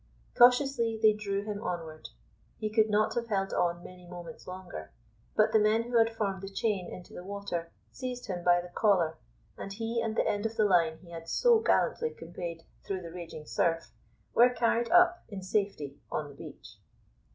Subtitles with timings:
[0.35, 2.09] Cautiously they drew him onward.
[2.57, 4.91] He could not have held on many moments longer,
[5.35, 8.69] but the men who had formed the chain into the water seized him by the
[8.73, 9.19] collar,
[9.59, 13.11] and he and the end of the line he had so gallantly conveyed through the
[13.11, 13.91] raging surf
[14.33, 16.79] were carried up in safety on the beach.